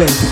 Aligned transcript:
Play 0.00 0.30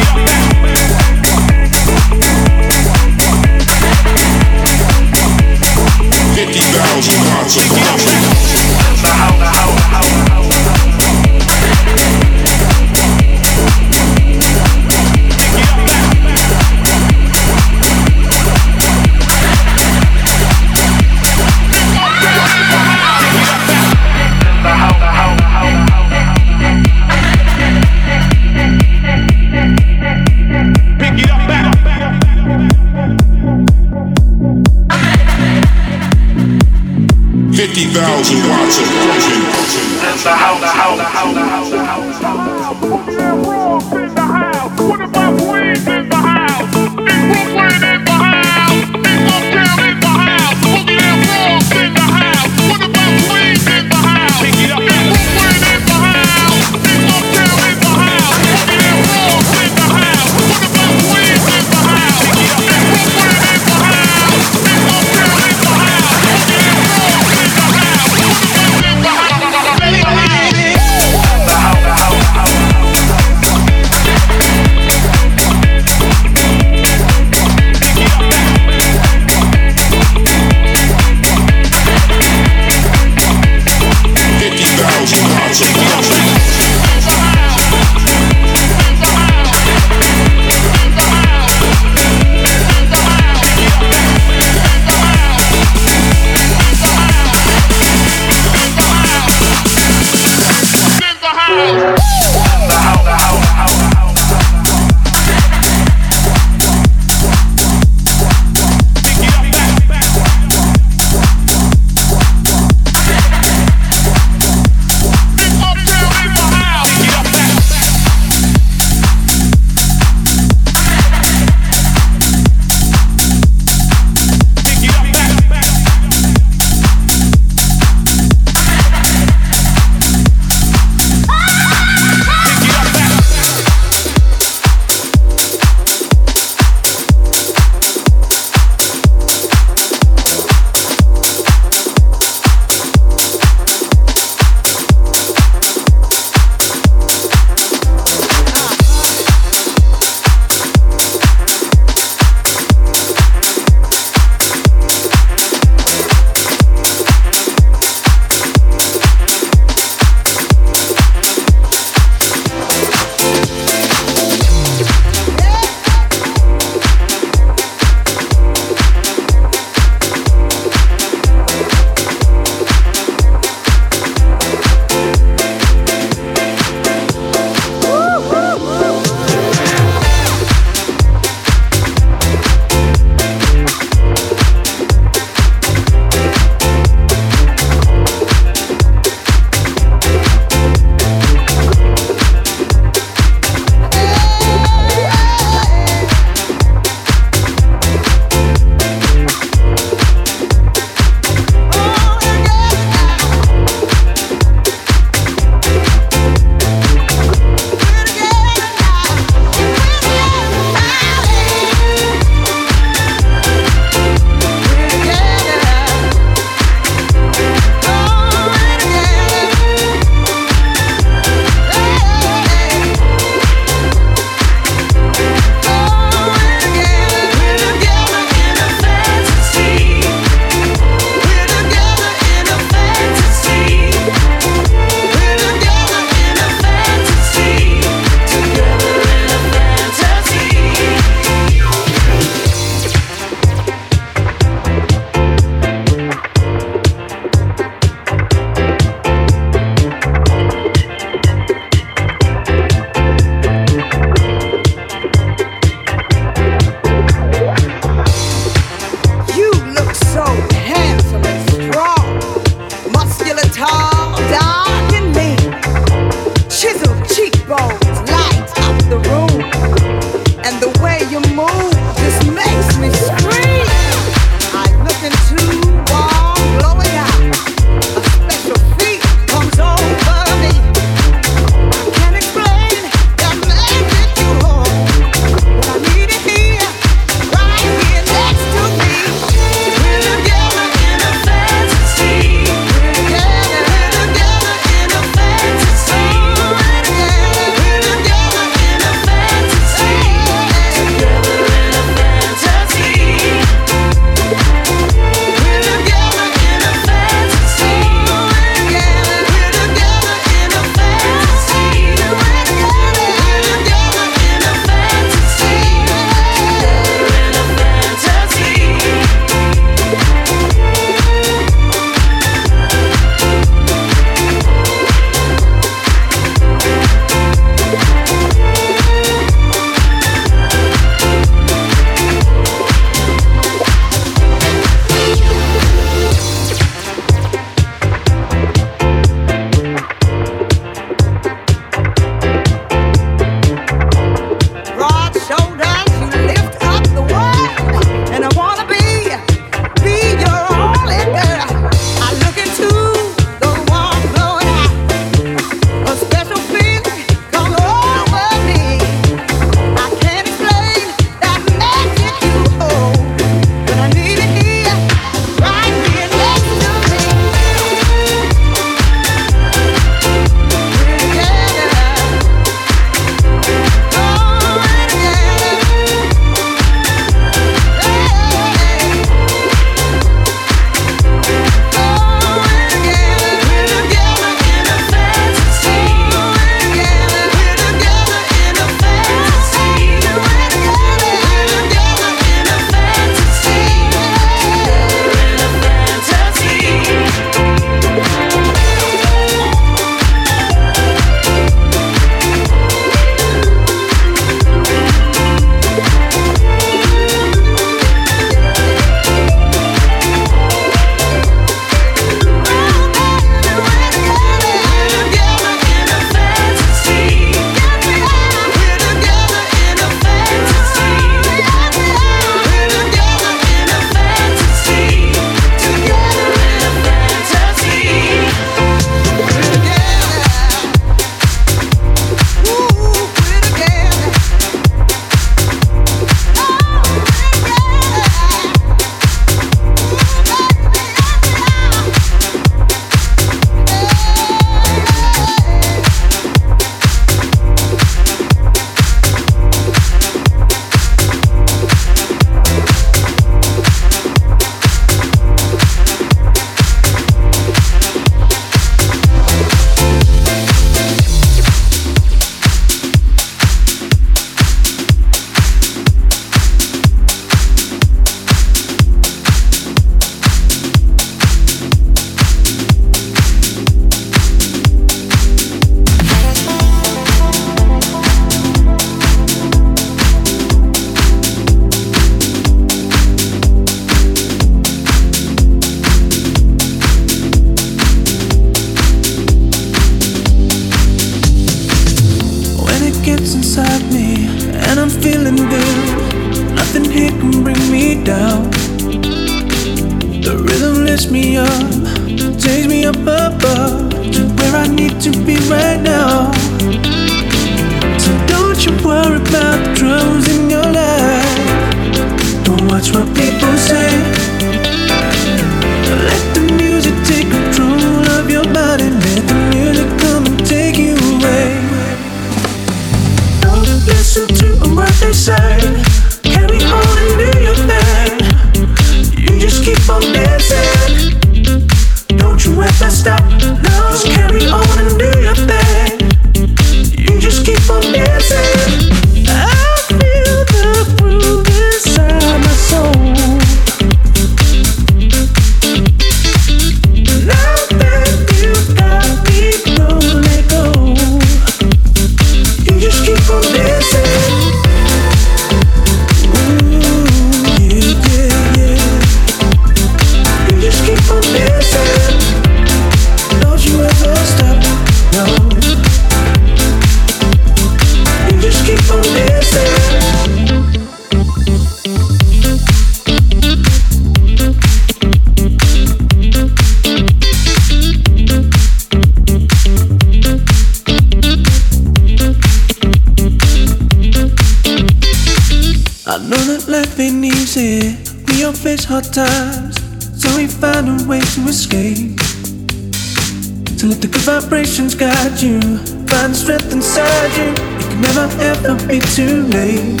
too 599.14 599.42
late. 599.48 600.00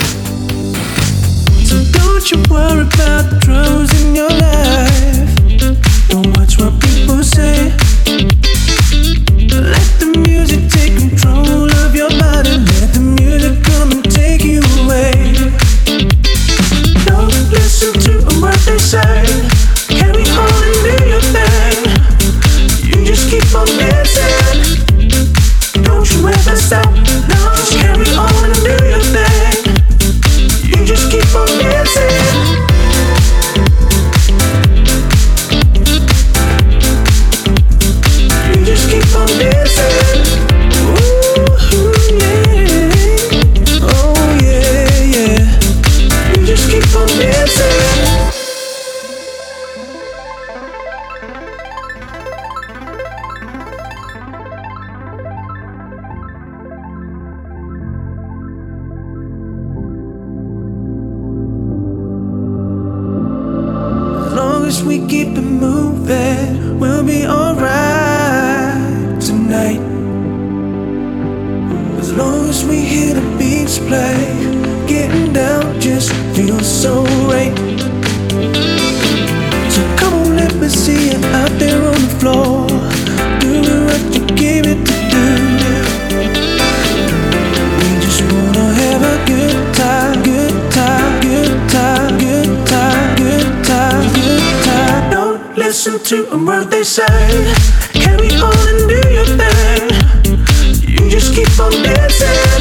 So 1.66 1.84
don't 1.92 2.30
you 2.30 2.42
worry 2.48 2.86
about 2.86 3.28
the 3.28 3.38
drama. 3.40 3.81
so 76.62 77.02
right. 77.26 77.56
So 79.70 79.82
come 79.96 80.14
on, 80.14 80.36
let 80.36 80.54
me 80.56 80.68
see 80.68 81.10
you 81.10 81.18
out 81.34 81.50
there 81.58 81.82
on 81.82 81.94
the 81.94 82.14
floor, 82.20 82.66
doing 83.40 83.84
what 83.86 84.02
you 84.14 84.24
gave 84.36 84.66
it 84.66 84.78
to 84.86 84.96
do. 85.10 85.26
We 87.78 87.88
just 88.00 88.22
wanna 88.30 88.66
have 88.82 89.02
a 89.02 89.16
good 89.26 89.74
time, 89.74 90.22
good 90.22 90.72
time, 90.72 91.20
good 91.20 91.70
time, 91.70 92.18
good 92.18 92.66
time, 92.68 93.16
good 93.16 93.64
time, 93.64 94.12
good 94.14 94.64
time. 94.64 95.10
Don't 95.10 95.58
listen 95.58 95.98
to 96.04 96.32
a 96.32 96.38
word 96.44 96.70
they 96.70 96.84
say. 96.84 97.06
Carry 97.92 98.30
on 98.36 98.68
and 98.72 98.88
do 98.88 99.00
your 99.10 99.28
thing. 99.40 99.82
You 100.86 101.10
just 101.10 101.34
keep 101.34 101.58
on 101.58 101.72
dancing. 101.82 102.51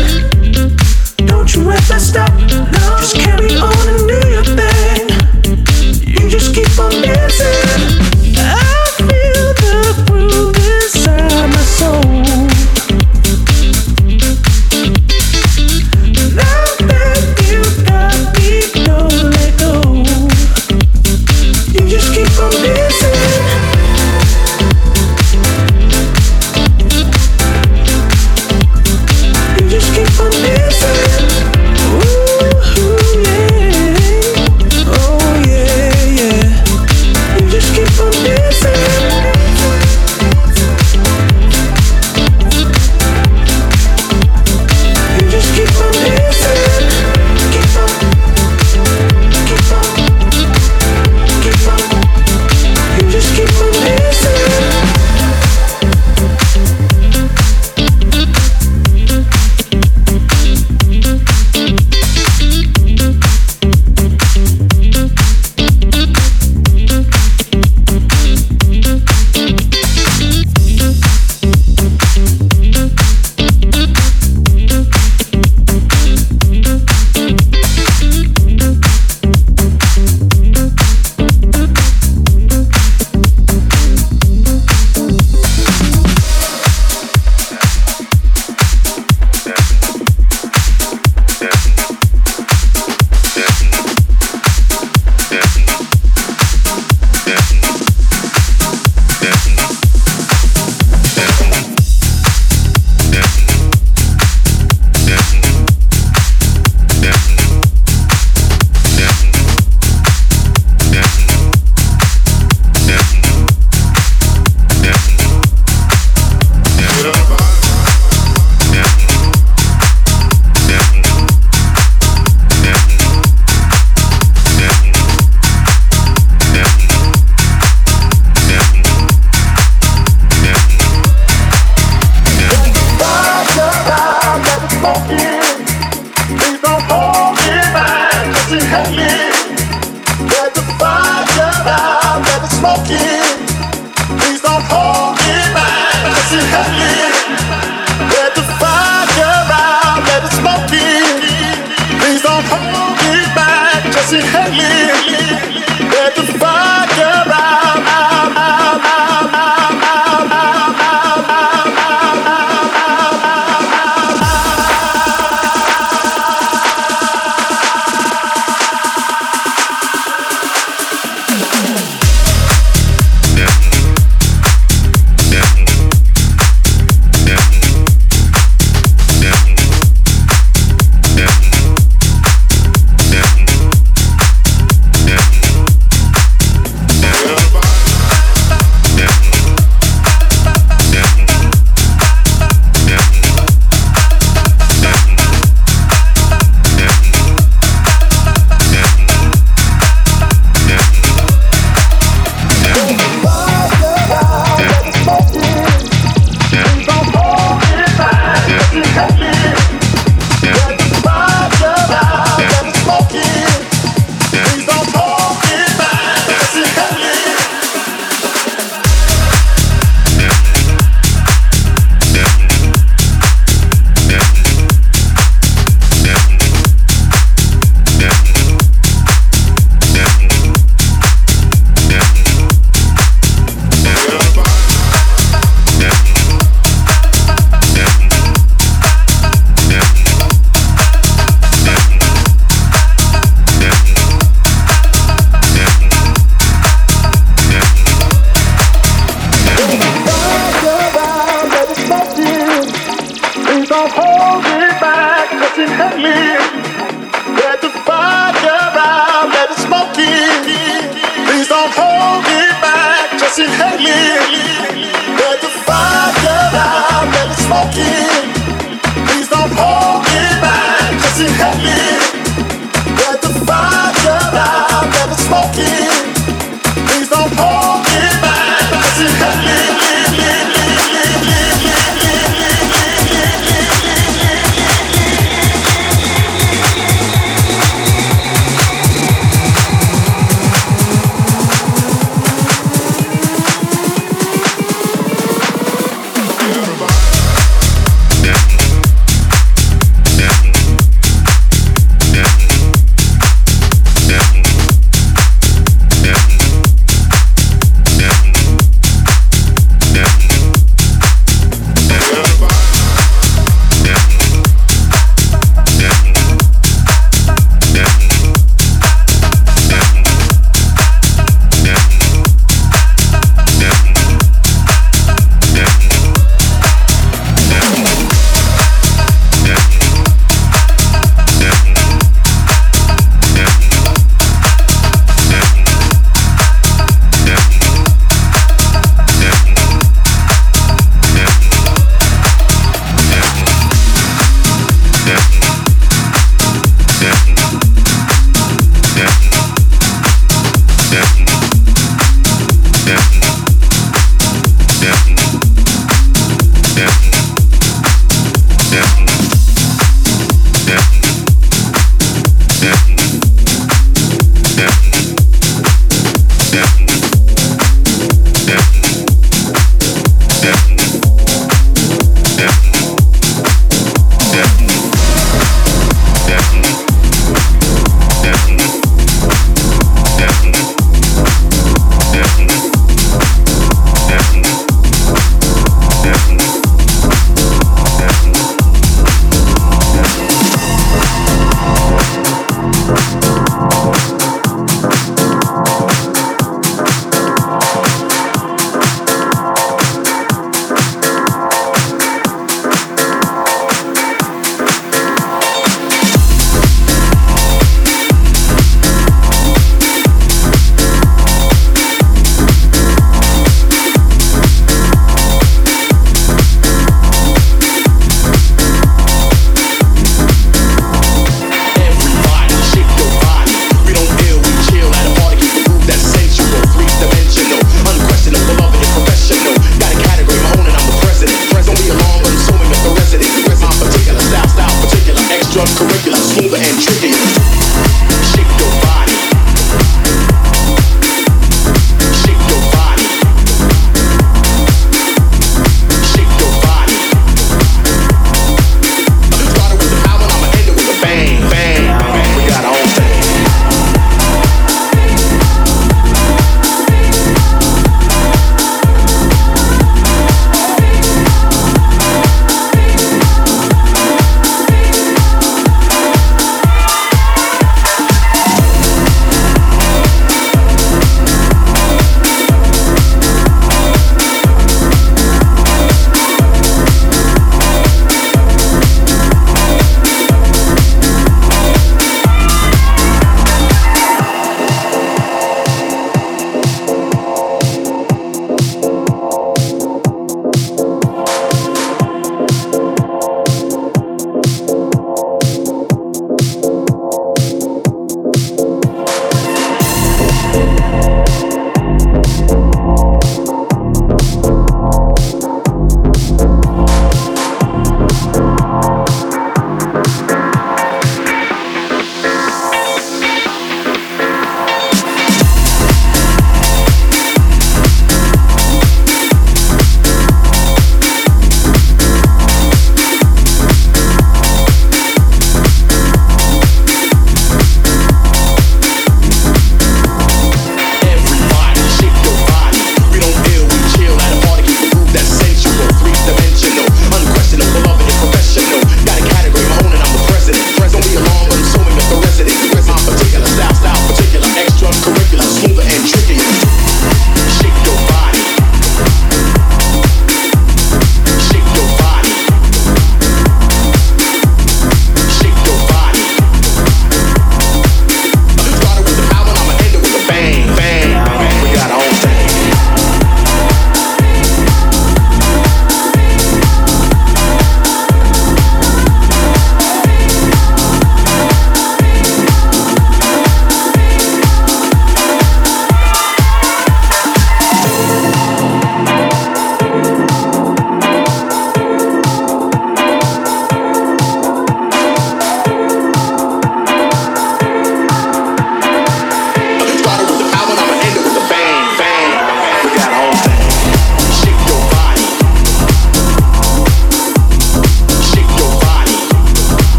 smoking. 275.31 275.80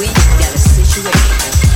We 0.00 0.06
got 0.06 0.54
a 0.54 0.58
situation. 0.58 1.69